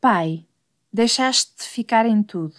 Pai, 0.00 0.46
deixaste-te 0.92 1.64
ficar 1.64 2.06
em 2.06 2.22
tudo. 2.22 2.54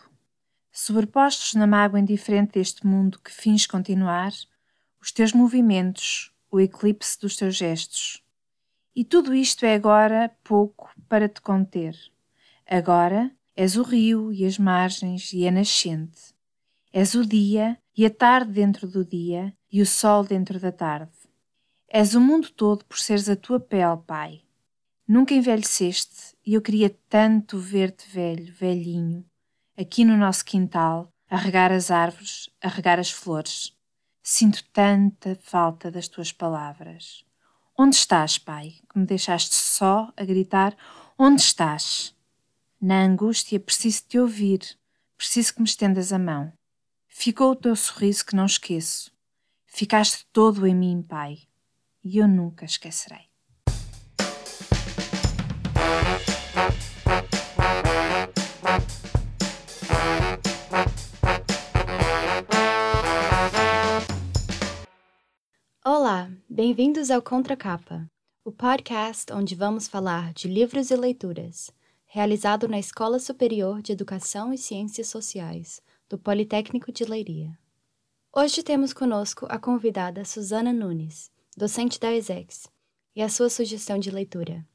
Sobrepostos 0.73 1.54
na 1.54 1.65
mágoa 1.65 1.97
indiferente 1.97 2.59
deste 2.59 2.85
mundo 2.85 3.17
que 3.17 3.31
fins 3.31 3.65
continuar, 3.65 4.33
os 5.01 5.10
teus 5.13 5.31
movimentos, 5.31 6.33
o 6.52 6.60
eclipse 6.60 7.17
dos 7.17 7.38
teus 7.38 7.55
gestos. 7.55 8.21
E 8.94 9.05
tudo 9.05 9.33
isto 9.33 9.65
é 9.65 9.73
agora 9.73 10.36
pouco 10.44 10.91
para 11.07 11.29
te 11.29 11.39
conter. 11.39 11.96
Agora 12.70 13.31
és 13.56 13.78
o 13.78 13.83
rio 13.83 14.33
e 14.33 14.46
as 14.46 14.58
margens 14.58 15.31
e 15.31 15.47
a 15.47 15.51
nascente. 15.51 16.35
És 16.91 17.16
o 17.16 17.26
dia 17.26 17.77
e 17.95 18.05
a 18.05 18.09
tarde 18.09 18.52
dentro 18.52 18.85
do 18.85 19.05
dia 19.05 19.55
e 19.71 19.81
o 19.81 19.85
sol 19.85 20.26
dentro 20.26 20.59
da 20.59 20.73
tarde. 20.73 21.13
És 21.88 22.16
o 22.16 22.20
mundo 22.20 22.49
todo 22.52 22.84
por 22.84 22.99
seres 22.99 23.30
a 23.30 23.35
tua 23.38 23.62
pele, 23.62 23.98
Pai. 24.05 24.41
Nunca 25.08 25.34
envelheceste 25.34 26.28
e 26.50 26.55
eu 26.55 26.63
queria 26.63 26.90
tanto 27.08 27.59
ver-te 27.59 28.09
velho, 28.09 28.52
velhinho, 28.52 29.23
aqui 29.77 30.03
no 30.03 30.17
nosso 30.17 30.44
quintal, 30.44 31.13
a 31.30 31.38
regar 31.38 31.71
as 31.71 31.91
árvores, 31.91 32.49
a 32.59 32.67
regar 32.67 32.98
as 32.98 33.12
flores. 33.12 33.77
Sinto 34.23 34.63
tanta 34.73 35.38
falta 35.43 35.91
das 35.91 36.07
tuas 36.07 36.31
palavras. 36.31 37.23
Onde 37.77 37.98
estás, 37.98 38.40
Pai, 38.40 38.77
que 38.91 38.98
me 38.98 39.05
deixaste 39.05 39.54
só 39.54 40.12
a 40.17 40.26
gritar? 40.26 40.76
Onde 41.20 41.40
estás? 41.40 42.16
Na 42.81 43.04
angústia 43.04 43.59
preciso 43.59 44.05
te 44.07 44.18
ouvir, 44.18 44.76
preciso 45.16 45.54
que 45.54 45.62
me 45.62 45.68
estendas 45.68 46.12
a 46.12 46.18
mão. 46.18 46.52
Ficou 47.07 47.52
o 47.52 47.55
teu 47.55 47.76
sorriso 47.76 48.26
que 48.26 48.35
não 48.35 48.48
esqueço. 48.48 49.12
Ficaste 49.68 50.26
todo 50.34 50.66
em 50.66 50.73
mim, 50.73 51.05
Pai, 51.07 51.41
e 52.04 52.18
eu 52.18 52.27
nunca 52.27 52.66
esquecerei. 52.66 53.29
Bem-vindos 67.00 67.11
ao 67.16 67.22
Contracapa, 67.22 68.05
o 68.44 68.52
podcast 68.52 69.31
onde 69.31 69.55
vamos 69.55 69.88
falar 69.88 70.33
de 70.33 70.50
livros 70.50 70.92
e 70.92 70.97
leituras, 70.97 71.72
realizado 72.05 72.67
na 72.67 72.78
Escola 72.78 73.19
Superior 73.19 73.81
de 73.81 73.94
Educação 73.94 74.52
e 74.52 74.58
Ciências 74.58 75.08
Sociais, 75.08 75.81
do 76.09 76.17
Politécnico 76.17 76.92
de 76.92 77.05
Leiria. 77.05 77.58
Hoje 78.36 78.61
temos 78.61 78.92
conosco 78.92 79.47
a 79.50 79.58
convidada 79.58 80.25
Suzana 80.25 80.73
Nunes, 80.73 81.31
docente 81.55 81.97
da 82.02 82.14
ESEX, 82.14 82.67
e 83.16 83.22
a 83.22 83.30
sua 83.30 83.50
sugestão 83.50 83.97
de 83.97 84.11
leitura. 84.11 84.67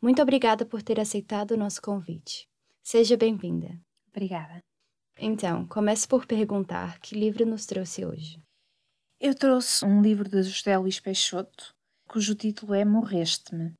Muito 0.00 0.22
obrigada 0.22 0.64
por 0.64 0.80
ter 0.80 1.00
aceitado 1.00 1.50
o 1.50 1.56
nosso 1.56 1.82
convite. 1.82 2.48
Seja 2.84 3.16
bem-vinda. 3.16 3.76
Obrigada. 4.12 4.62
Então, 5.18 5.66
comece 5.66 6.06
por 6.06 6.24
perguntar 6.24 7.00
que 7.00 7.18
livro 7.18 7.44
nos 7.44 7.66
trouxe 7.66 8.06
hoje. 8.06 8.43
Eu 9.20 9.34
trouxe 9.34 9.84
um 9.84 10.02
livro 10.02 10.28
de 10.28 10.42
José 10.42 10.76
Luís 10.76 10.98
Peixoto, 10.98 11.74
cujo 12.06 12.34
título 12.34 12.74
é 12.74 12.84
Morreste-me. 12.84 13.72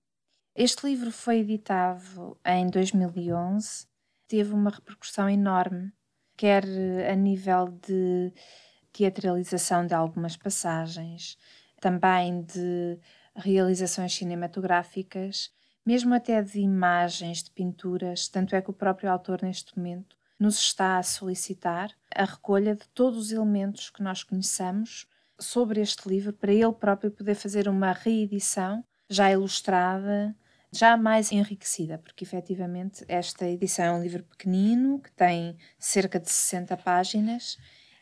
Este 0.54 0.86
livro 0.86 1.10
foi 1.10 1.40
editado 1.40 2.38
em 2.46 2.68
2011, 2.70 3.84
teve 4.28 4.54
uma 4.54 4.70
repercussão 4.70 5.28
enorme, 5.28 5.92
quer 6.36 6.64
a 7.10 7.14
nível 7.16 7.66
de 7.86 8.32
teatralização 8.92 9.84
de 9.84 9.92
algumas 9.92 10.36
passagens, 10.36 11.36
também 11.80 12.42
de 12.42 12.98
realizações 13.34 14.14
cinematográficas, 14.14 15.52
mesmo 15.84 16.14
até 16.14 16.40
de 16.40 16.60
imagens, 16.60 17.42
de 17.42 17.50
pinturas, 17.50 18.28
tanto 18.28 18.54
é 18.54 18.62
que 18.62 18.70
o 18.70 18.74
próprio 18.74 19.10
autor 19.10 19.42
neste 19.42 19.76
momento 19.76 20.16
nos 20.38 20.58
está 20.58 20.96
a 20.96 21.02
solicitar 21.02 21.90
a 22.14 22.24
recolha 22.24 22.76
de 22.76 22.88
todos 22.88 23.18
os 23.18 23.32
elementos 23.32 23.90
que 23.90 24.02
nós 24.02 24.22
conheçamos 24.22 25.06
sobre 25.38 25.80
este 25.80 26.08
livro 26.08 26.32
para 26.32 26.52
ele 26.52 26.72
próprio 26.72 27.10
poder 27.10 27.34
fazer 27.34 27.68
uma 27.68 27.92
reedição 27.92 28.84
já 29.08 29.30
ilustrada, 29.30 30.34
já 30.72 30.96
mais 30.96 31.30
enriquecida, 31.30 31.98
porque 31.98 32.24
efetivamente 32.24 33.04
esta 33.06 33.48
edição 33.48 33.84
é 33.84 33.92
um 33.92 34.02
livro 34.02 34.24
pequenino 34.24 35.00
que 35.00 35.12
tem 35.12 35.56
cerca 35.78 36.18
de 36.18 36.28
60 36.30 36.76
páginas 36.78 37.56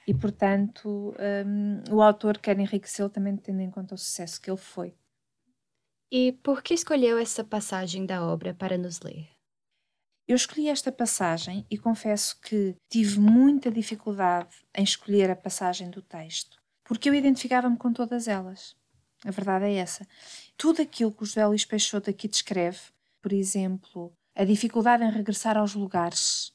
e, 0.06 0.14
portanto, 0.14 1.14
um, 1.46 1.94
o 1.94 2.02
autor 2.02 2.38
quer 2.38 2.58
enriquecê-lo 2.58 3.10
também 3.10 3.36
tendo 3.36 3.60
em 3.60 3.70
conta 3.70 3.94
o 3.94 3.98
sucesso 3.98 4.40
que 4.40 4.50
ele 4.50 4.58
foi. 4.58 4.94
E 6.10 6.32
por 6.42 6.62
que 6.62 6.74
escolheu 6.74 7.18
essa 7.18 7.44
passagem 7.44 8.06
da 8.06 8.24
obra 8.24 8.54
para 8.54 8.78
nos 8.78 9.00
ler? 9.00 9.28
Eu 10.26 10.36
escolhi 10.36 10.68
esta 10.68 10.92
passagem 10.92 11.66
e 11.70 11.76
confesso 11.76 12.40
que 12.40 12.76
tive 12.88 13.18
muita 13.18 13.70
dificuldade 13.70 14.56
em 14.74 14.84
escolher 14.84 15.30
a 15.30 15.36
passagem 15.36 15.90
do 15.90 16.00
texto 16.00 16.61
porque 16.84 17.08
eu 17.08 17.14
identificava-me 17.14 17.76
com 17.76 17.92
todas 17.92 18.28
elas. 18.28 18.76
A 19.24 19.30
verdade 19.30 19.66
é 19.66 19.74
essa. 19.74 20.06
Tudo 20.56 20.82
aquilo 20.82 21.12
que 21.12 21.22
o 21.22 21.26
José 21.26 21.46
Luís 21.46 21.64
Peixoto 21.64 22.10
aqui 22.10 22.26
descreve, 22.26 22.80
por 23.20 23.32
exemplo, 23.32 24.12
a 24.34 24.44
dificuldade 24.44 25.04
em 25.04 25.10
regressar 25.10 25.56
aos 25.56 25.74
lugares, 25.74 26.52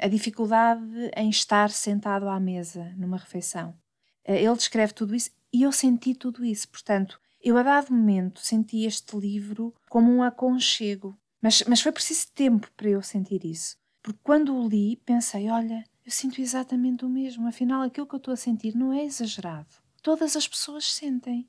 a 0.00 0.08
dificuldade 0.08 1.10
em 1.16 1.30
estar 1.30 1.70
sentado 1.70 2.28
à 2.28 2.40
mesa 2.40 2.92
numa 2.96 3.16
refeição. 3.16 3.76
Eh, 4.24 4.42
ele 4.42 4.56
descreve 4.56 4.92
tudo 4.92 5.14
isso 5.14 5.30
e 5.52 5.62
eu 5.62 5.72
senti 5.72 6.14
tudo 6.14 6.44
isso. 6.44 6.68
Portanto, 6.68 7.20
eu 7.40 7.56
a 7.56 7.62
dado 7.62 7.92
momento 7.92 8.40
senti 8.40 8.84
este 8.84 9.16
livro 9.16 9.74
como 9.88 10.10
um 10.10 10.22
aconchego. 10.22 11.16
Mas, 11.40 11.62
mas 11.66 11.80
foi 11.80 11.92
preciso 11.92 12.28
tempo 12.34 12.70
para 12.76 12.88
eu 12.88 13.02
sentir 13.02 13.44
isso. 13.44 13.76
Porque 14.02 14.20
quando 14.22 14.56
o 14.56 14.68
li, 14.68 14.96
pensei: 15.04 15.50
olha, 15.50 15.84
eu 16.04 16.10
sinto 16.10 16.40
exatamente 16.40 17.04
o 17.04 17.08
mesmo. 17.08 17.46
Afinal, 17.46 17.82
aquilo 17.82 18.06
que 18.06 18.14
eu 18.14 18.18
estou 18.18 18.34
a 18.34 18.36
sentir 18.36 18.74
não 18.74 18.92
é 18.92 19.04
exagerado. 19.04 19.68
Todas 20.02 20.36
as 20.36 20.48
pessoas 20.48 20.92
sentem. 20.92 21.48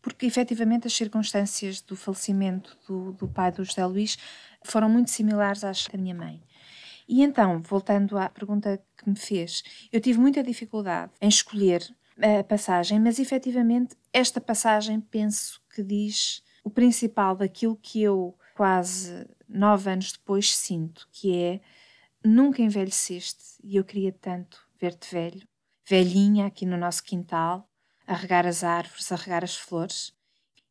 Porque, 0.00 0.26
efetivamente, 0.26 0.86
as 0.86 0.92
circunstâncias 0.92 1.80
do 1.80 1.94
falecimento 1.94 2.76
do, 2.88 3.12
do 3.12 3.28
pai 3.28 3.52
do 3.52 3.64
José 3.64 3.84
Luís 3.86 4.18
foram 4.64 4.88
muito 4.88 5.10
similares 5.10 5.62
às 5.62 5.86
da 5.86 5.98
minha 5.98 6.14
mãe. 6.14 6.42
E 7.08 7.22
então, 7.22 7.60
voltando 7.60 8.18
à 8.18 8.28
pergunta 8.28 8.82
que 8.96 9.08
me 9.08 9.16
fez, 9.16 9.62
eu 9.92 10.00
tive 10.00 10.18
muita 10.18 10.42
dificuldade 10.42 11.12
em 11.20 11.28
escolher 11.28 11.82
a 12.40 12.44
passagem, 12.44 13.00
mas 13.00 13.18
efetivamente 13.18 13.96
esta 14.12 14.40
passagem 14.40 15.00
penso 15.00 15.60
que 15.74 15.82
diz 15.82 16.42
o 16.62 16.70
principal 16.70 17.34
daquilo 17.34 17.76
que 17.76 18.02
eu, 18.02 18.36
quase 18.54 19.26
nove 19.48 19.90
anos 19.90 20.12
depois, 20.12 20.54
sinto, 20.54 21.08
que 21.12 21.36
é 21.36 21.60
nunca 22.24 22.62
envelheceste 22.62 23.56
e 23.62 23.76
eu 23.76 23.84
queria 23.84 24.12
tanto 24.12 24.60
ver-te 24.80 25.12
velho, 25.12 25.46
velhinha 25.88 26.46
aqui 26.46 26.66
no 26.66 26.76
nosso 26.76 27.02
quintal, 27.02 27.68
a 28.06 28.14
regar 28.14 28.46
as 28.46 28.64
árvores, 28.64 29.10
a 29.12 29.16
regar 29.16 29.44
as 29.44 29.56
flores, 29.56 30.14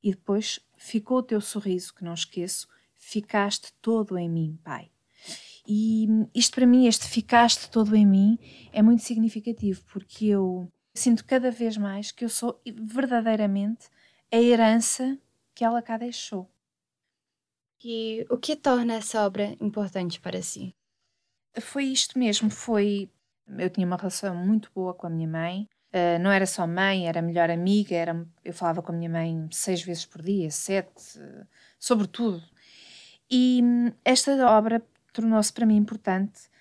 e 0.03 0.11
depois 0.11 0.59
ficou 0.77 1.19
o 1.19 1.23
teu 1.23 1.39
sorriso 1.39 1.93
que 1.93 2.03
não 2.03 2.13
esqueço, 2.13 2.67
ficaste 2.95 3.73
todo 3.81 4.17
em 4.17 4.29
mim, 4.29 4.59
Pai. 4.63 4.91
E 5.67 6.07
isto 6.33 6.55
para 6.55 6.65
mim, 6.65 6.87
este 6.87 7.07
ficaste 7.07 7.69
todo 7.69 7.95
em 7.95 8.05
mim, 8.05 8.37
é 8.73 8.81
muito 8.81 9.03
significativo 9.03 9.83
porque 9.85 10.25
eu 10.25 10.67
sinto 10.93 11.23
cada 11.25 11.51
vez 11.51 11.77
mais 11.77 12.11
que 12.11 12.25
eu 12.25 12.29
sou 12.29 12.59
verdadeiramente 12.65 13.87
a 14.31 14.37
herança 14.37 15.17
que 15.53 15.63
ela 15.63 15.81
cá 15.81 15.97
deixou. 15.97 16.49
E 17.83 18.25
o 18.29 18.37
que 18.37 18.55
torna 18.55 18.95
essa 18.95 19.25
obra 19.25 19.55
importante 19.59 20.19
para 20.19 20.41
si? 20.41 20.75
Foi 21.59 21.85
isto 21.85 22.17
mesmo, 22.17 22.49
foi. 22.49 23.09
Eu 23.57 23.69
tinha 23.69 23.85
uma 23.85 23.97
relação 23.97 24.35
muito 24.35 24.71
boa 24.73 24.93
com 24.93 25.07
a 25.07 25.09
minha 25.09 25.27
mãe. 25.27 25.67
Uh, 25.93 26.17
não 26.21 26.31
era 26.31 26.45
só 26.45 26.65
mãe, 26.65 27.07
era 27.07 27.21
melhor 27.21 27.49
amiga. 27.49 27.95
Era, 27.95 28.25
eu 28.45 28.53
falava 28.53 28.81
com 28.81 28.91
a 28.91 28.95
minha 28.95 29.09
mãe 29.09 29.47
seis 29.51 29.81
vezes 29.81 30.05
por 30.05 30.21
dia, 30.21 30.49
sete, 30.49 31.19
uh, 31.19 31.45
sobretudo. 31.77 32.41
E 33.29 33.61
hum, 33.63 33.91
esta 34.05 34.31
obra 34.49 34.81
tornou-se 35.13 35.51
para 35.51 35.65
mim 35.65 35.75
importante 35.75 36.51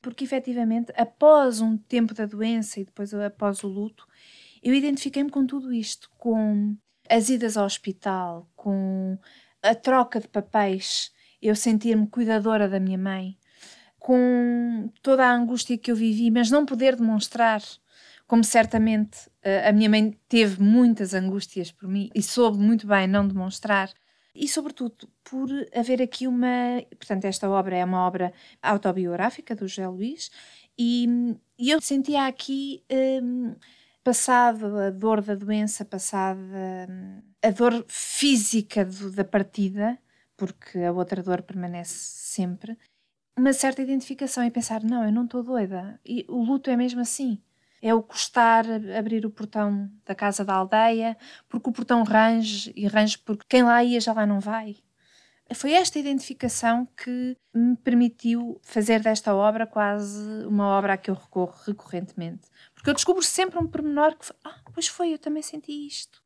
porque, 0.00 0.24
efetivamente, 0.24 0.92
após 0.96 1.60
um 1.60 1.76
tempo 1.76 2.14
da 2.14 2.26
doença 2.26 2.80
e 2.80 2.84
depois 2.84 3.12
após 3.14 3.62
o 3.64 3.68
luto, 3.68 4.06
eu 4.62 4.74
identifiquei-me 4.74 5.30
com 5.30 5.46
tudo 5.46 5.72
isto, 5.72 6.10
com 6.16 6.76
as 7.08 7.28
idas 7.28 7.56
ao 7.56 7.66
hospital, 7.66 8.48
com 8.54 9.18
a 9.62 9.74
troca 9.74 10.20
de 10.20 10.28
papéis, 10.28 11.12
eu 11.42 11.54
sentir-me 11.54 12.06
cuidadora 12.06 12.68
da 12.68 12.78
minha 12.78 12.98
mãe, 12.98 13.36
com 14.08 14.90
toda 15.02 15.26
a 15.26 15.34
angústia 15.34 15.76
que 15.76 15.90
eu 15.90 15.94
vivi, 15.94 16.30
mas 16.30 16.50
não 16.50 16.64
poder 16.64 16.96
demonstrar, 16.96 17.60
como 18.26 18.42
certamente 18.42 19.28
uh, 19.44 19.68
a 19.68 19.70
minha 19.70 19.90
mãe 19.90 20.18
teve 20.26 20.62
muitas 20.62 21.12
angústias 21.12 21.70
por 21.70 21.86
mim 21.86 22.08
e 22.14 22.22
soube 22.22 22.56
muito 22.56 22.86
bem 22.86 23.06
não 23.06 23.28
demonstrar. 23.28 23.92
E, 24.34 24.48
sobretudo, 24.48 25.10
por 25.22 25.50
haver 25.76 26.00
aqui 26.00 26.26
uma. 26.26 26.82
Portanto, 26.96 27.26
esta 27.26 27.50
obra 27.50 27.76
é 27.76 27.84
uma 27.84 28.06
obra 28.06 28.32
autobiográfica 28.62 29.54
do 29.54 29.68
José 29.68 29.86
Luís, 29.86 30.30
e, 30.78 31.36
e 31.58 31.68
eu 31.68 31.78
sentia 31.82 32.26
aqui, 32.26 32.82
um, 33.22 33.54
passado 34.02 34.74
a 34.78 34.88
dor 34.88 35.20
da 35.20 35.34
doença, 35.34 35.84
passada 35.84 36.40
um, 36.88 37.20
a 37.42 37.50
dor 37.50 37.84
física 37.88 38.86
do, 38.86 39.10
da 39.12 39.24
partida, 39.24 39.98
porque 40.34 40.78
a 40.78 40.92
outra 40.92 41.22
dor 41.22 41.42
permanece 41.42 41.92
sempre, 41.94 42.78
uma 43.38 43.52
certa 43.52 43.82
identificação 43.82 44.44
e 44.44 44.50
pensar: 44.50 44.82
não, 44.82 45.04
eu 45.04 45.12
não 45.12 45.24
estou 45.24 45.42
doida. 45.42 46.00
E 46.04 46.24
o 46.28 46.42
luto 46.42 46.70
é 46.70 46.76
mesmo 46.76 47.00
assim. 47.00 47.40
É 47.80 47.94
o 47.94 48.02
custar 48.02 48.64
abrir 48.98 49.24
o 49.24 49.30
portão 49.30 49.90
da 50.04 50.14
casa 50.14 50.44
da 50.44 50.54
aldeia, 50.54 51.16
porque 51.48 51.70
o 51.70 51.72
portão 51.72 52.02
range 52.02 52.72
e 52.76 52.86
range 52.88 53.18
porque 53.18 53.46
quem 53.48 53.62
lá 53.62 53.82
ia 53.84 54.00
já 54.00 54.12
lá 54.12 54.26
não 54.26 54.40
vai. 54.40 54.76
Foi 55.54 55.72
esta 55.72 55.98
identificação 55.98 56.86
que 56.96 57.36
me 57.54 57.76
permitiu 57.76 58.60
fazer 58.62 59.00
desta 59.00 59.34
obra 59.34 59.66
quase 59.66 60.44
uma 60.46 60.66
obra 60.66 60.94
a 60.94 60.96
que 60.98 61.10
eu 61.10 61.14
recorro 61.14 61.54
recorrentemente. 61.66 62.48
Porque 62.74 62.90
eu 62.90 62.94
descubro 62.94 63.22
sempre 63.22 63.58
um 63.58 63.66
pormenor 63.66 64.16
que, 64.16 64.30
ah, 64.44 64.60
pois 64.74 64.88
foi, 64.88 65.14
eu 65.14 65.18
também 65.18 65.42
senti 65.42 65.86
isto. 65.86 66.22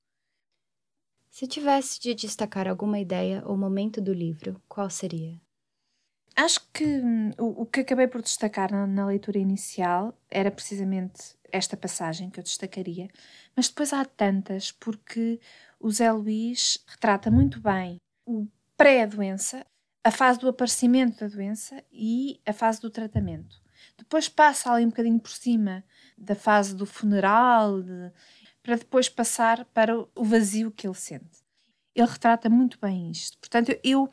Se 1.31 1.47
tivesse 1.47 2.01
de 2.01 2.15
destacar 2.15 2.67
alguma 2.67 2.99
ideia 2.99 3.43
ou 3.47 3.57
momento 3.57 4.01
do 4.01 4.13
livro, 4.13 4.61
qual 4.69 4.91
seria? 4.91 5.41
Acho 6.35 6.61
que 6.73 6.85
hum, 6.85 7.31
o, 7.39 7.63
o 7.63 7.67
que 7.67 7.81
acabei 7.81 8.07
por 8.07 8.23
destacar 8.23 8.73
na, 8.73 8.87
na, 8.87 9.07
leitura 9.07 9.39
inicial 9.39 10.17
era 10.31 10.51
precisamente 10.51 11.37
esta 11.51 11.77
passagem 11.77 12.31
que 12.31 12.41
eu 12.41 12.45
destacaria, 12.45 13.09
mas 13.55 13.69
depois 13.69 13.93
há 13.93 14.05
tantas, 14.05 14.73
porque 14.73 15.39
o 15.79 15.91
Zé 15.91 16.11
Luís 16.11 16.83
retrata 16.87 17.31
muito 17.31 17.61
bem 17.61 17.99
o 18.25 18.47
pré-doença, 18.77 19.67
a 20.03 20.11
fase 20.11 20.39
do 20.39 20.49
aparecimento 20.49 21.21
da 21.21 21.29
doença 21.29 21.85
e 21.93 22.41
a 22.47 22.53
fase 22.53 22.81
do 22.81 22.89
tratamento. 22.91 23.61
Depois 23.99 24.29
passa 24.29 24.73
ali 24.73 24.85
um 24.85 24.89
bocadinho 24.89 25.21
por 25.21 25.31
cima 25.31 25.85
da 26.17 26.35
fase 26.35 26.75
do 26.75 26.87
funeral, 26.87 27.83
de, 27.83 28.11
para 28.63 28.77
depois 28.77 29.09
passar 29.09 29.65
para 29.67 29.99
o 29.99 30.25
vazio 30.25 30.71
que 30.71 30.87
ele 30.87 30.95
sente. 30.95 31.43
Ele 31.95 32.09
retrata 32.09 32.49
muito 32.49 32.79
bem 32.81 33.11
isto. 33.11 33.39
Portanto, 33.39 33.79
eu 33.85 34.09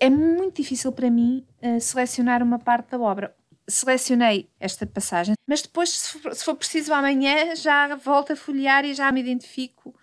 é 0.00 0.10
muito 0.10 0.56
difícil 0.56 0.92
para 0.92 1.10
mim 1.10 1.46
uh, 1.62 1.80
selecionar 1.80 2.42
uma 2.42 2.58
parte 2.58 2.90
da 2.90 2.98
obra. 2.98 3.34
Selecionei 3.68 4.48
esta 4.60 4.86
passagem, 4.86 5.34
mas 5.46 5.62
depois, 5.62 5.90
se 5.90 6.18
for, 6.18 6.34
se 6.34 6.44
for 6.44 6.54
preciso 6.54 6.94
amanhã, 6.94 7.54
já 7.56 7.96
volto 7.96 8.32
a 8.32 8.36
folhear 8.36 8.84
e 8.84 8.94
já 8.94 9.10
me 9.10 9.20
identifico 9.20 9.94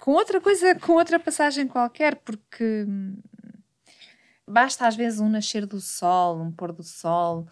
com 0.00 0.12
outra 0.12 0.40
coisa, 0.40 0.74
com 0.74 0.92
outra 0.92 1.20
passagem 1.20 1.68
qualquer, 1.68 2.16
porque 2.16 2.86
hum, 2.88 3.18
basta 4.48 4.86
às 4.86 4.96
vezes 4.96 5.20
um 5.20 5.28
nascer 5.28 5.66
do 5.66 5.80
sol, 5.80 6.40
um 6.40 6.50
pôr 6.50 6.72
do 6.72 6.82
sol, 6.82 7.46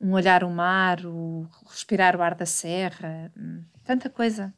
um 0.00 0.12
olhar 0.12 0.44
o 0.44 0.50
mar, 0.50 1.04
o 1.06 1.48
respirar 1.66 2.14
o 2.14 2.22
ar 2.22 2.34
da 2.34 2.46
serra, 2.46 3.32
hum, 3.36 3.64
tanta 3.84 4.10
coisa 4.10 4.54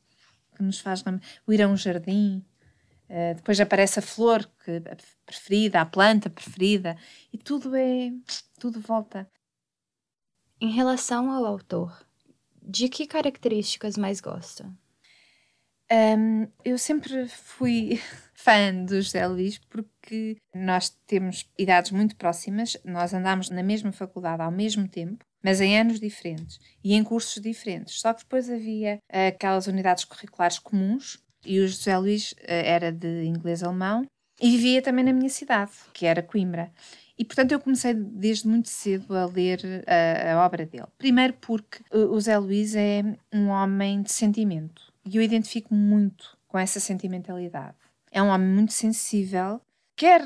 que 0.57 0.63
nos 0.63 0.81
faz 0.81 1.03
o 1.47 1.53
ir 1.53 1.63
a 1.63 1.69
um 1.69 1.77
jardim. 1.77 2.45
Uh, 3.11 3.35
depois 3.35 3.59
aparece 3.59 3.99
a 3.99 4.03
flor 4.03 4.49
que, 4.65 4.77
a 4.77 4.97
preferida, 5.27 5.81
a 5.81 5.85
planta 5.85 6.31
preferida, 6.31 6.97
e 7.33 7.37
tudo 7.37 7.75
é. 7.75 8.13
tudo 8.61 8.81
volta. 8.81 9.29
Em 10.61 10.71
relação 10.71 11.29
ao 11.29 11.45
autor, 11.45 12.07
de 12.63 12.89
que 12.89 13.09
características 13.09 13.97
mais 13.97 14.21
gosta? 14.21 14.73
Um, 15.91 16.47
eu 16.65 16.79
sempre 16.79 17.27
fui 17.27 18.01
fã 18.33 18.73
do 18.85 19.03
José 19.03 19.27
Luís 19.27 19.59
porque 19.59 20.37
nós 20.55 20.91
temos 21.05 21.51
idades 21.59 21.91
muito 21.91 22.15
próximas, 22.15 22.77
nós 22.85 23.13
andámos 23.13 23.51
na 23.51 23.65
mesma 23.65 23.91
faculdade 23.91 24.41
ao 24.41 24.53
mesmo 24.53 24.87
tempo, 24.87 25.25
mas 25.43 25.61
em 25.61 25.77
anos 25.77 25.99
diferentes 25.99 26.61
e 26.85 26.95
em 26.95 27.03
cursos 27.03 27.43
diferentes. 27.43 28.01
Só 28.01 28.15
que 28.15 28.23
depois 28.23 28.49
havia 28.49 29.01
aquelas 29.09 29.67
unidades 29.67 30.05
curriculares 30.05 30.61
comuns 30.61 31.19
e 31.45 31.61
o 31.61 31.69
José 31.69 31.97
Luís 31.97 32.35
eh, 32.43 32.71
era 32.71 32.93
de 32.93 33.25
inglês-alemão 33.25 34.07
e 34.41 34.51
vivia 34.51 34.83
também 34.83 35.05
na 35.05 35.13
minha 35.13 35.29
cidade, 35.29 35.73
que 35.93 36.07
era 36.07 36.23
Coimbra. 36.23 36.73
E, 37.19 37.25
portanto, 37.25 37.53
eu 37.53 37.61
comecei 37.61 37.93
desde 37.93 38.49
muito 38.49 38.71
cedo 38.71 39.15
a 39.15 39.27
ler 39.27 39.61
a, 39.87 39.93
eh, 39.93 40.33
a 40.33 40.45
obra 40.45 40.65
dele. 40.65 40.87
Primeiro 40.97 41.35
porque 41.35 41.83
o 41.93 42.15
José 42.15 42.39
Luís 42.39 42.75
é 42.75 43.03
um 43.33 43.49
homem 43.49 44.03
de 44.03 44.11
sentimento 44.11 44.91
e 45.05 45.17
eu 45.17 45.23
identifico 45.23 45.75
muito 45.75 46.39
com 46.49 46.59
essa 46.59 46.81
sentimentalidade. 46.81 47.77
É 48.11 48.23
um 48.23 48.29
homem 48.29 48.49
muito 48.49 48.73
sensível, 48.73 49.61
quer 49.95 50.23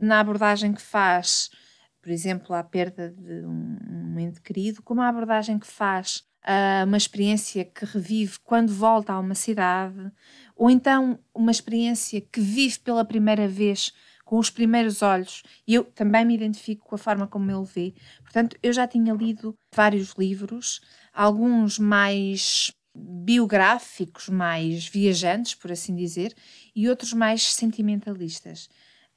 na 0.00 0.20
abordagem 0.20 0.72
que 0.72 0.82
faz, 0.82 1.50
por 2.00 2.10
exemplo, 2.10 2.54
à 2.54 2.62
perda 2.62 3.10
de 3.10 3.46
um, 3.46 3.78
um 4.14 4.20
ente 4.20 4.40
querido, 4.42 4.82
como 4.82 5.00
a 5.00 5.08
abordagem 5.08 5.58
que 5.58 5.66
faz 5.66 6.22
uh, 6.44 6.86
uma 6.86 6.96
experiência 6.96 7.64
que 7.64 7.84
revive 7.84 8.38
quando 8.44 8.72
volta 8.72 9.12
a 9.12 9.18
uma 9.18 9.34
cidade, 9.34 10.10
ou 10.56 10.70
então 10.70 11.18
uma 11.34 11.50
experiência 11.50 12.20
que 12.20 12.40
vive 12.40 12.78
pela 12.80 13.04
primeira 13.04 13.48
vez 13.48 13.92
com 14.24 14.38
os 14.38 14.48
primeiros 14.48 15.02
olhos, 15.02 15.42
e 15.66 15.74
eu 15.74 15.84
também 15.84 16.24
me 16.24 16.34
identifico 16.34 16.88
com 16.88 16.94
a 16.94 16.98
forma 16.98 17.26
como 17.26 17.50
ele 17.50 17.64
vê. 17.64 17.94
Portanto, 18.22 18.56
eu 18.62 18.72
já 18.72 18.86
tinha 18.86 19.12
lido 19.12 19.56
vários 19.74 20.14
livros, 20.14 20.80
alguns 21.12 21.78
mais 21.78 22.72
biográficos, 22.94 24.28
mais 24.28 24.86
viajantes, 24.86 25.54
por 25.54 25.72
assim 25.72 25.94
dizer, 25.94 26.34
e 26.74 26.88
outros 26.88 27.12
mais 27.12 27.42
sentimentalistas. 27.42 28.68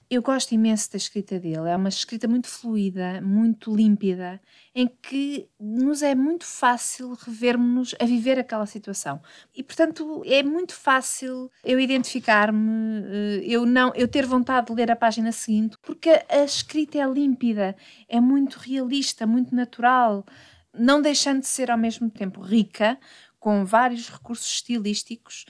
Eu 0.10 0.22
gosto 0.22 0.54
imenso 0.54 0.90
da 0.90 0.96
escrita 0.96 1.38
dele, 1.38 1.68
é 1.70 1.76
uma 1.76 1.90
escrita 1.90 2.30
muito 2.30 2.48
fluida, 2.48 3.20
muito 3.22 3.76
límpida, 3.76 4.40
em 4.74 4.88
que 4.88 5.50
nos 5.60 6.02
é 6.02 6.16
muito 6.16 6.46
fácil 6.46 7.14
revermos-nos 7.14 7.94
a 8.00 8.06
viver 8.06 8.40
aquela 8.40 8.66
situação. 8.66 9.22
E, 9.54 9.62
portanto, 9.62 10.24
é 10.26 10.42
muito 10.44 10.74
fácil 10.74 11.52
eu 11.62 11.78
identificar-me, 11.78 13.04
eh, 13.06 13.42
eu 13.44 13.66
não, 13.66 13.92
eu 13.96 14.08
ter 14.08 14.26
vontade 14.26 14.68
de 14.68 14.74
ler 14.74 14.90
a 14.90 14.96
página 14.96 15.30
seguinte, 15.34 15.76
porque 15.82 16.10
a 16.30 16.42
escrita 16.42 16.98
é 16.98 17.06
límpida, 17.06 17.76
é 18.08 18.22
muito 18.22 18.60
realista, 18.60 19.28
muito 19.28 19.54
natural, 19.54 20.26
não 20.74 21.02
deixando 21.02 21.42
de 21.42 21.48
ser 21.48 21.70
ao 21.70 21.78
mesmo 21.78 22.10
tempo 22.10 22.40
rica, 22.40 22.98
com 23.40 23.66
vários 23.66 24.10
recursos 24.10 24.48
estilísticos. 24.48 25.46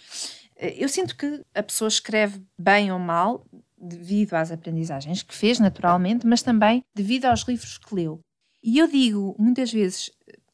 Eh, 0.56 0.84
eu 0.84 0.90
sinto 0.90 1.16
que 1.16 1.42
a 1.54 1.62
pessoa 1.62 1.88
escreve 1.88 2.42
bem 2.58 2.92
ou 2.92 3.00
mal 3.00 3.46
devido 3.78 4.34
às 4.34 4.52
aprendizagens 4.52 5.22
que 5.22 5.36
fez, 5.36 5.60
naturalmente, 5.60 6.26
mas 6.26 6.42
também 6.42 6.84
devido 6.96 7.26
aos 7.26 7.42
livros 7.42 7.78
que 7.78 7.94
leu. 7.94 8.20
E 8.64 8.80
eu 8.80 8.88
digo 8.88 9.36
muitas 9.38 9.72
vezes 9.72 10.12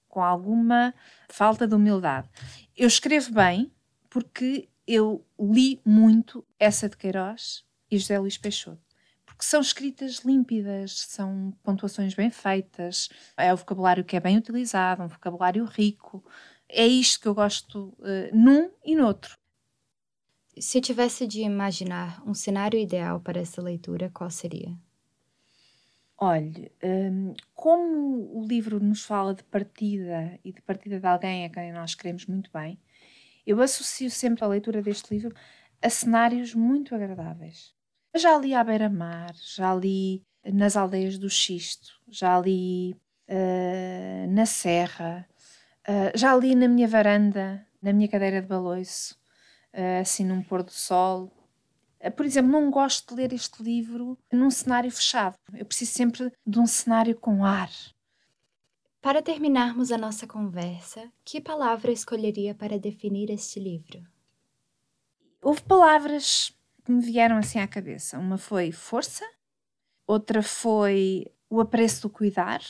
com 0.07 0.21
alguma 0.21 0.93
falta 1.29 1.67
de 1.67 1.73
humildade: 1.73 2.29
eu 2.75 2.87
escrevo 2.87 3.33
bem 3.33 3.71
porque 4.09 4.69
eu 4.85 5.25
li 5.39 5.81
muito 5.85 6.45
essa 6.59 6.87
de 6.89 6.97
Queiroz 6.97 7.63
e 7.89 7.97
José 7.97 8.19
Luís 8.19 8.37
Peixoto. 8.37 8.81
Porque 9.25 9.45
são 9.45 9.61
escritas 9.61 10.19
límpidas, 10.19 11.07
são 11.09 11.51
pontuações 11.63 12.13
bem 12.13 12.29
feitas, 12.29 13.09
é 13.35 13.51
o 13.51 13.57
vocabulário 13.57 14.03
que 14.03 14.15
é 14.15 14.19
bem 14.19 14.38
utilizado, 14.38 15.01
um 15.01 15.07
vocabulário 15.07 15.65
rico. 15.65 16.24
É 16.69 16.86
isto 16.86 17.19
que 17.19 17.27
eu 17.27 17.33
gosto 17.33 17.95
uh, 18.00 18.36
num 18.36 18.69
e 18.86 18.95
no 18.95 19.07
outro. 19.07 19.36
Se 20.60 20.79
tivesse 20.79 21.25
de 21.25 21.41
imaginar 21.41 22.22
um 22.27 22.33
cenário 22.33 22.79
ideal 22.79 23.19
para 23.19 23.39
essa 23.39 23.62
leitura, 23.62 24.12
qual 24.13 24.29
seria? 24.29 24.77
Olhe, 26.17 26.72
um, 26.83 27.33
como 27.53 28.39
o 28.39 28.45
livro 28.45 28.79
nos 28.79 29.03
fala 29.03 29.33
de 29.33 29.43
partida 29.43 30.39
e 30.43 30.53
de 30.53 30.62
partida 30.62 31.00
de 31.00 31.05
alguém 31.05 31.45
a 31.45 31.50
quem 31.50 31.74
nós 31.74 31.95
queremos 31.95 32.25
muito 32.27 32.51
bem, 32.53 32.79
eu 33.45 33.60
associo 33.62 34.10
sempre 34.10 34.43
a 34.43 34.48
leitura 34.48 34.81
deste 34.81 35.13
livro 35.13 35.36
a 35.81 35.89
cenários 35.89 36.53
muito 36.53 36.95
agradáveis. 36.95 37.74
Eu 38.13 38.19
já 38.19 38.38
li 38.38 38.53
à 38.53 38.63
beira-mar, 38.63 39.33
já 39.36 39.74
li 39.74 40.24
nas 40.45 40.77
aldeias 40.77 41.17
do 41.17 41.29
Xisto, 41.29 42.00
já 42.07 42.39
li 42.39 42.95
uh, 43.27 44.31
na 44.31 44.45
Serra, 44.45 45.27
uh, 45.89 46.17
já 46.17 46.36
li 46.38 46.55
na 46.55 46.67
minha 46.67 46.88
varanda, 46.88 47.65
na 47.81 47.91
minha 47.91 48.07
cadeira 48.07 48.41
de 48.41 48.48
baloiço, 48.48 49.19
assim 50.01 50.24
num 50.24 50.44
pôr 50.44 50.62
do 50.62 50.72
sol. 50.72 51.32
Uh, 52.00 52.12
por 52.12 52.25
exemplo, 52.25 52.51
não 52.51 52.70
gosto 52.70 53.10
de 53.10 53.22
ler 53.22 53.34
este 53.34 53.63
livro 53.63 54.18
num 54.32 54.51
cenário 54.51 54.92
fechado. 54.92 55.36
Eu 55.53 55.65
preciso 55.65 55.92
sempre 55.92 56.32
de 56.46 56.60
um 56.60 56.68
cenário 56.68 57.15
com 57.15 57.44
ar. 57.44 57.72
Para 59.01 59.22
terminarmos 59.22 59.92
a 59.92 59.98
nossa 59.98 60.25
conversa, 60.25 61.12
que 61.25 61.42
palavra 61.42 61.92
escolheria 61.92 62.56
para 62.56 62.80
definir 62.80 63.30
este 63.30 63.60
livro? 63.60 64.01
Houve 65.42 65.62
palavras 65.63 66.56
que 66.86 66.92
me 66.92 67.01
vieram 67.01 67.38
assim 67.38 67.60
à 67.60 67.68
cabeça. 67.68 68.18
Uma 68.18 68.38
foi 68.38 68.72
força, 68.72 69.25
outra 70.08 70.42
foi 70.42 71.27
o 71.50 71.60
apreço 71.60 72.03
do 72.03 72.10
cuidar, 72.10 72.62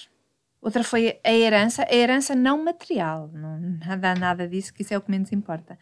outra 0.59 0.83
foi 0.83 1.19
a 1.23 1.31
herança, 1.31 1.83
a 1.83 1.93
herança 1.93 2.33
não 2.33 2.63
material, 2.63 3.29
não, 3.31 3.59
nada, 3.85 4.15
nada 4.15 4.47
disso, 4.47 4.73
que 4.73 4.81
isso 4.81 4.93
é 4.93 4.97
o 4.97 5.01
que 5.01 5.11
menos 5.11 5.31
importa 5.31 5.77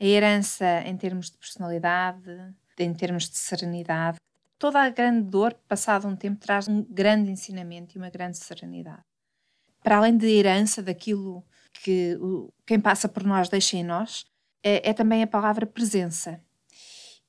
a 0.00 0.04
herança 0.04 0.82
em 0.86 0.96
termos 0.96 1.30
de 1.30 1.36
personalidade, 1.36 2.30
em 2.78 2.94
termos 2.94 3.28
de 3.28 3.36
serenidade. 3.36 4.18
Toda 4.58 4.80
a 4.80 4.88
grande 4.88 5.28
dor, 5.28 5.54
passado 5.68 6.06
um 6.06 6.16
tempo, 6.16 6.40
traz 6.40 6.68
um 6.68 6.82
grande 6.82 7.30
ensinamento 7.30 7.96
e 7.96 7.98
uma 7.98 8.10
grande 8.10 8.38
serenidade. 8.38 9.02
Para 9.82 9.98
além 9.98 10.16
de 10.16 10.26
herança 10.26 10.82
daquilo 10.82 11.44
que 11.82 12.18
quem 12.66 12.80
passa 12.80 13.08
por 13.08 13.24
nós 13.24 13.48
deixa 13.48 13.76
em 13.76 13.84
nós, 13.84 14.26
é, 14.62 14.90
é 14.90 14.92
também 14.92 15.22
a 15.22 15.26
palavra 15.26 15.66
presença. 15.66 16.40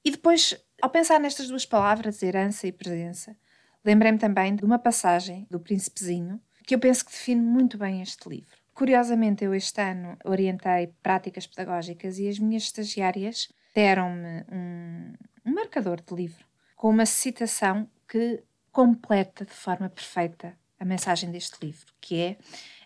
E 0.03 0.11
depois, 0.11 0.57
ao 0.81 0.89
pensar 0.89 1.19
nestas 1.19 1.47
duas 1.47 1.65
palavras, 1.65 2.23
herança 2.23 2.67
e 2.67 2.71
presença, 2.71 3.35
lembrei-me 3.83 4.17
também 4.17 4.55
de 4.55 4.63
uma 4.63 4.79
passagem 4.79 5.45
do 5.49 5.59
Príncipezinho 5.59 6.41
que 6.65 6.75
eu 6.75 6.79
penso 6.79 7.03
que 7.03 7.11
define 7.11 7.41
muito 7.41 7.77
bem 7.77 8.01
este 8.01 8.29
livro. 8.29 8.58
Curiosamente, 8.79 9.43
eu 9.43 9.53
este 9.53 9.81
ano 9.81 10.17
orientei 10.23 10.87
práticas 11.03 11.45
pedagógicas 11.45 12.17
e 12.17 12.29
as 12.29 12.39
minhas 12.39 12.63
estagiárias 12.63 13.51
deram-me 13.75 14.45
um, 14.49 15.13
um 15.45 15.53
marcador 15.53 15.99
de 15.99 16.15
livro 16.15 16.45
com 16.77 16.89
uma 16.89 17.05
citação 17.05 17.89
que 18.07 18.41
completa 18.71 19.43
de 19.43 19.51
forma 19.51 19.89
perfeita 19.89 20.57
a 20.79 20.85
mensagem 20.85 21.29
deste 21.29 21.57
livro, 21.61 21.93
que 21.99 22.21
é 22.21 22.37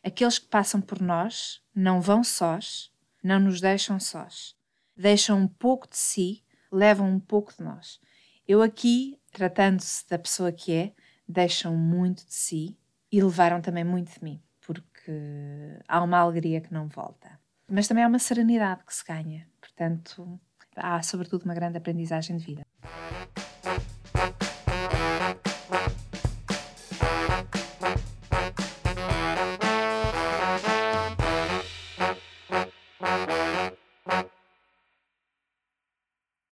aqueles 0.04 0.40
que 0.40 0.48
passam 0.48 0.82
por 0.82 1.00
nós 1.00 1.62
não 1.76 2.02
vão 2.02 2.24
sós, 2.24 2.92
não 3.24 3.40
nos 3.40 3.62
deixam 3.62 4.00
sós. 4.00 4.56
Deixam 4.98 5.42
um 5.42 5.48
pouco 5.48 5.88
de 5.88 5.98
si, 5.98 6.44
levam 6.72 7.08
um 7.08 7.20
pouco 7.20 7.56
de 7.56 7.64
nós. 7.64 8.00
Eu 8.48 8.64
aqui, 8.64 9.20
tratando-se 9.32 10.10
da 10.10 10.18
pessoa 10.18 10.52
que 10.52 10.74
é, 10.74 10.94
deixam 11.28 11.78
muito 11.78 12.26
de 12.26 12.34
si 12.34 12.76
e 13.12 13.22
levaram 13.22 13.62
também 13.62 13.84
muito 13.84 14.12
de 14.12 14.24
mim, 14.24 14.42
porque 15.04 15.84
há 15.88 16.02
uma 16.02 16.20
alegria 16.20 16.62
que 16.62 16.74
não 16.74 16.88
volta. 16.88 17.40
Mas 17.70 17.88
também 17.88 18.04
há 18.04 18.08
uma 18.08 18.20
serenidade 18.20 18.84
que 18.86 18.94
se 18.94 19.04
ganha. 19.06 19.48
Portanto, 19.60 20.40
há 20.76 21.02
sobretudo 21.02 21.44
uma 21.44 21.54
grande 21.54 21.78
aprendizagem 21.78 22.38
de 22.38 22.46
vida. 22.46 22.66